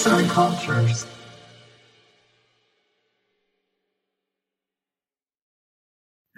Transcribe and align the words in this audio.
Arts 0.00 0.12
and 0.12 0.30
Cultures. 0.34 1.06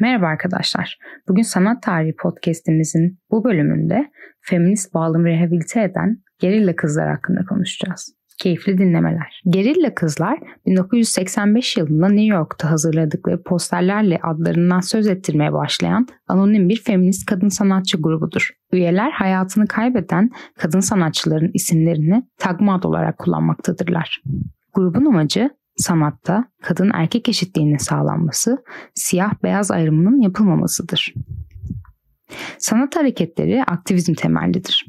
Merhaba 0.00 0.26
arkadaşlar. 0.26 0.98
Bugün 1.28 1.42
Sanat 1.42 1.82
Tarihi 1.82 2.16
Podcast'imizin 2.16 3.18
bu 3.30 3.44
bölümünde 3.44 4.10
feminist 4.40 4.94
bağlamı 4.94 5.26
rehabilite 5.26 5.82
eden 5.82 6.22
gerilla 6.38 6.76
kızlar 6.76 7.08
hakkında 7.08 7.44
konuşacağız. 7.48 8.14
Keyifli 8.38 8.78
dinlemeler. 8.78 9.42
Gerilla 9.48 9.94
Kızlar 9.94 10.38
1985 10.66 11.76
yılında 11.76 12.08
New 12.08 12.36
York'ta 12.36 12.70
hazırladıkları 12.70 13.42
posterlerle 13.42 14.18
adlarından 14.22 14.80
söz 14.80 15.06
ettirmeye 15.06 15.52
başlayan 15.52 16.06
anonim 16.28 16.68
bir 16.68 16.82
feminist 16.82 17.26
kadın 17.26 17.48
sanatçı 17.48 18.02
grubudur. 18.02 18.50
Üyeler 18.72 19.10
hayatını 19.10 19.66
kaybeden 19.66 20.30
kadın 20.58 20.80
sanatçıların 20.80 21.50
isimlerini 21.54 22.22
tagma 22.38 22.74
ad 22.74 22.82
olarak 22.82 23.18
kullanmaktadırlar. 23.18 24.22
Grubun 24.74 25.04
amacı 25.04 25.50
sanatta 25.76 26.44
kadın 26.62 26.90
erkek 26.94 27.28
eşitliğinin 27.28 27.76
sağlanması, 27.76 28.64
siyah 28.94 29.32
beyaz 29.42 29.70
ayrımının 29.70 30.20
yapılmamasıdır. 30.20 31.14
Sanat 32.58 32.96
hareketleri 32.96 33.64
aktivizm 33.64 34.14
temellidir. 34.14 34.86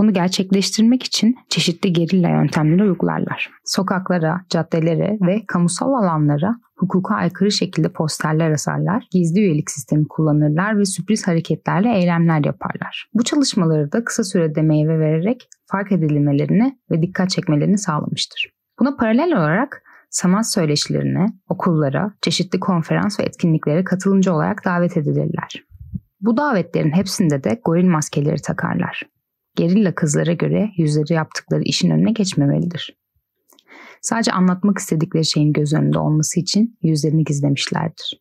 Bunu 0.00 0.12
gerçekleştirmek 0.12 1.02
için 1.02 1.36
çeşitli 1.48 1.92
gerilla 1.92 2.28
yöntemleri 2.28 2.82
uygularlar. 2.82 3.50
Sokaklara, 3.64 4.40
caddelere 4.48 5.18
ve 5.20 5.42
kamusal 5.46 5.92
alanlara 5.92 6.56
hukuka 6.76 7.14
aykırı 7.14 7.50
şekilde 7.50 7.88
posterler 7.88 8.50
asarlar, 8.50 9.04
gizli 9.10 9.40
üyelik 9.40 9.70
sistemi 9.70 10.08
kullanırlar 10.08 10.78
ve 10.78 10.84
sürpriz 10.84 11.28
hareketlerle 11.28 11.98
eylemler 11.98 12.44
yaparlar. 12.44 13.08
Bu 13.14 13.24
çalışmaları 13.24 13.92
da 13.92 14.04
kısa 14.04 14.24
sürede 14.24 14.62
meyve 14.62 14.98
vererek 14.98 15.48
fark 15.66 15.92
edilmelerini 15.92 16.78
ve 16.90 17.02
dikkat 17.02 17.30
çekmelerini 17.30 17.78
sağlamıştır. 17.78 18.52
Buna 18.78 18.96
paralel 18.96 19.32
olarak 19.32 19.82
sanat 20.10 20.52
söyleşilerine, 20.52 21.26
okullara, 21.48 22.14
çeşitli 22.22 22.60
konferans 22.60 23.20
ve 23.20 23.24
etkinliklere 23.24 23.84
katılımcı 23.84 24.34
olarak 24.34 24.64
davet 24.64 24.96
edilirler. 24.96 25.64
Bu 26.20 26.36
davetlerin 26.36 26.92
hepsinde 26.92 27.44
de 27.44 27.60
goril 27.64 27.88
maskeleri 27.88 28.42
takarlar 28.42 29.02
gerilla 29.56 29.94
kızlara 29.94 30.32
göre 30.32 30.70
yüzleri 30.76 31.12
yaptıkları 31.12 31.62
işin 31.62 31.90
önüne 31.90 32.12
geçmemelidir. 32.12 32.96
Sadece 34.02 34.32
anlatmak 34.32 34.78
istedikleri 34.78 35.24
şeyin 35.24 35.52
göz 35.52 35.72
önünde 35.74 35.98
olması 35.98 36.40
için 36.40 36.78
yüzlerini 36.82 37.24
gizlemişlerdir. 37.24 38.20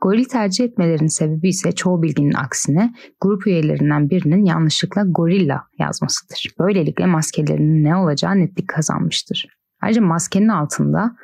Goril 0.00 0.24
tercih 0.24 0.64
etmelerinin 0.64 1.06
sebebi 1.06 1.48
ise 1.48 1.72
çoğu 1.72 2.02
bilginin 2.02 2.32
aksine 2.32 2.94
grup 3.20 3.46
üyelerinden 3.46 4.10
birinin 4.10 4.44
yanlışlıkla 4.44 5.02
gorilla 5.08 5.62
yazmasıdır. 5.78 6.48
Böylelikle 6.58 7.06
maskelerinin 7.06 7.84
ne 7.84 7.96
olacağı 7.96 8.38
netlik 8.38 8.68
kazanmıştır. 8.68 9.46
Ayrıca 9.82 10.02
maskenin 10.02 10.48
altında 10.48 11.16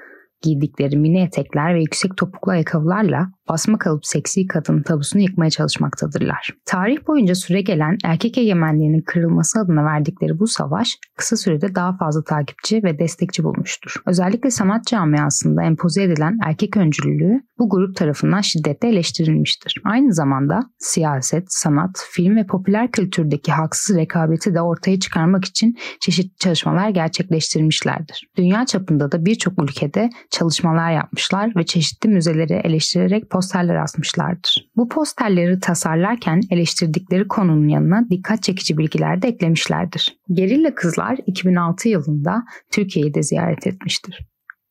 giydikleri 0.42 0.96
mini 0.96 1.22
etekler 1.22 1.74
ve 1.74 1.80
yüksek 1.80 2.16
topuklu 2.16 2.52
ayakkabılarla 2.52 3.32
basma 3.48 3.78
kalıp 3.78 4.06
seksi 4.06 4.46
kadın 4.46 4.82
tabusunu 4.82 5.22
yıkmaya 5.22 5.50
çalışmaktadırlar. 5.50 6.50
Tarih 6.64 7.06
boyunca 7.06 7.34
süre 7.34 7.60
gelen 7.60 7.96
erkek 8.04 8.38
egemenliğinin 8.38 9.00
kırılması 9.00 9.60
adına 9.60 9.84
verdikleri 9.84 10.38
bu 10.38 10.46
savaş 10.46 10.98
kısa 11.16 11.36
sürede 11.36 11.74
daha 11.74 11.96
fazla 11.96 12.24
takipçi 12.24 12.82
ve 12.82 12.98
destekçi 12.98 13.44
bulmuştur. 13.44 13.94
Özellikle 14.06 14.50
sanat 14.50 14.86
camiasında 14.86 15.62
empoze 15.62 16.02
edilen 16.02 16.38
erkek 16.44 16.76
öncülülüğü 16.76 17.40
bu 17.58 17.68
grup 17.68 17.96
tarafından 17.96 18.40
şiddetle 18.40 18.88
eleştirilmiştir. 18.88 19.80
Aynı 19.84 20.14
zamanda 20.14 20.60
siyaset, 20.78 21.44
sanat, 21.48 22.06
film 22.10 22.36
ve 22.36 22.46
popüler 22.46 22.90
kültürdeki 22.90 23.52
haksız 23.52 23.96
rekabeti 23.96 24.54
de 24.54 24.60
ortaya 24.60 25.00
çıkarmak 25.00 25.44
için 25.44 25.76
çeşitli 26.00 26.38
çalışmalar 26.38 26.88
gerçekleştirmişlerdir. 26.88 28.28
Dünya 28.36 28.66
çapında 28.66 29.12
da 29.12 29.24
birçok 29.24 29.62
ülkede 29.62 30.10
çalışmalar 30.30 30.92
yapmışlar 30.92 31.52
ve 31.56 31.66
çeşitli 31.66 32.08
müzeleri 32.08 32.52
eleştirerek 32.52 33.30
posterler 33.36 33.74
asmışlardır. 33.74 34.70
Bu 34.76 34.88
posterleri 34.88 35.60
tasarlarken 35.60 36.40
eleştirdikleri 36.50 37.28
konunun 37.28 37.68
yanına 37.68 38.10
dikkat 38.10 38.42
çekici 38.42 38.78
bilgiler 38.78 39.22
de 39.22 39.28
eklemişlerdir. 39.28 40.16
Gerilla 40.32 40.74
Kızlar 40.74 41.18
2006 41.26 41.88
yılında 41.88 42.44
Türkiye'yi 42.72 43.14
de 43.14 43.22
ziyaret 43.22 43.66
etmiştir. 43.66 44.26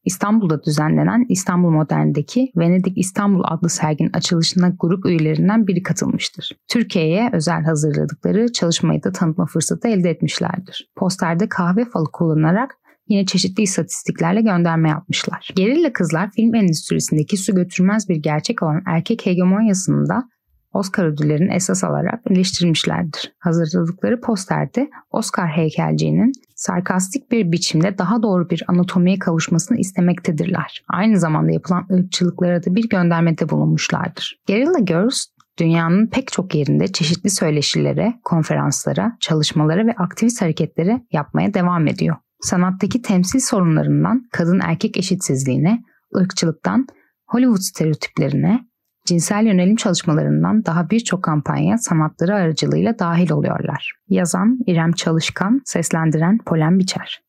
İstanbul'da 0.05 0.63
düzenlenen 0.63 1.25
İstanbul 1.29 1.69
Modern'deki 1.69 2.51
Venedik 2.55 2.97
İstanbul 2.97 3.41
adlı 3.43 3.69
serginin 3.69 4.13
açılışına 4.13 4.73
grup 4.79 5.05
üyelerinden 5.05 5.67
biri 5.67 5.83
katılmıştır. 5.83 6.51
Türkiye'ye 6.67 7.29
özel 7.33 7.63
hazırladıkları 7.63 8.51
çalışmayı 8.51 9.03
da 9.03 9.11
tanıtma 9.11 9.45
fırsatı 9.45 9.87
elde 9.87 10.09
etmişlerdir. 10.09 10.91
Posterde 10.95 11.49
kahve 11.49 11.85
falı 11.85 12.11
kullanarak 12.13 12.77
yine 13.07 13.25
çeşitli 13.25 13.63
istatistiklerle 13.63 14.41
gönderme 14.41 14.89
yapmışlar. 14.89 15.49
Gerilla 15.55 15.93
Kızlar 15.93 16.31
film 16.31 16.55
endüstrisindeki 16.55 17.37
su 17.37 17.55
götürmez 17.55 18.09
bir 18.09 18.15
gerçek 18.15 18.63
olan 18.63 18.81
erkek 18.85 19.25
hegemonyasını 19.25 20.09
da 20.09 20.23
Oscar 20.75 21.05
ödüllerini 21.05 21.53
esas 21.53 21.83
alarak 21.83 22.21
eleştirmişlerdir. 22.29 23.33
Hazırladıkları 23.39 24.21
posterde 24.21 24.89
Oscar 25.11 25.47
heykelciğinin 25.47 26.31
sarkastik 26.55 27.31
bir 27.31 27.51
biçimde 27.51 27.97
daha 27.97 28.23
doğru 28.23 28.49
bir 28.49 28.63
anatomiye 28.67 29.19
kavuşmasını 29.19 29.77
istemektedirler. 29.77 30.83
Aynı 30.89 31.19
zamanda 31.19 31.51
yapılan 31.51 31.87
ırkçılıklara 31.91 32.63
da 32.65 32.75
bir 32.75 32.89
göndermede 32.89 33.49
bulunmuşlardır. 33.49 34.39
Guerrilla 34.47 34.79
Girls 34.79 35.25
dünyanın 35.59 36.07
pek 36.07 36.31
çok 36.31 36.55
yerinde 36.55 36.87
çeşitli 36.87 37.29
söyleşilere, 37.29 38.13
konferanslara, 38.23 39.17
çalışmalara 39.19 39.87
ve 39.87 39.91
aktivist 39.91 40.41
hareketlere 40.41 41.01
yapmaya 41.11 41.53
devam 41.53 41.87
ediyor. 41.87 42.15
Sanattaki 42.41 43.01
temsil 43.01 43.39
sorunlarından 43.39 44.27
kadın 44.31 44.59
erkek 44.63 44.97
eşitsizliğine, 44.97 45.83
ırkçılıktan 46.17 46.87
Hollywood 47.27 47.61
stereotiplerine, 47.61 48.65
cinsel 49.05 49.45
yönelim 49.45 49.75
çalışmalarından 49.75 50.65
daha 50.65 50.89
birçok 50.89 51.23
kampanya 51.23 51.77
sanatları 51.77 52.35
aracılığıyla 52.35 52.99
dahil 52.99 53.31
oluyorlar. 53.31 53.93
Yazan 54.09 54.59
İrem 54.67 54.91
Çalışkan, 54.91 55.61
seslendiren 55.65 56.37
Polen 56.45 56.79
Biçer. 56.79 57.25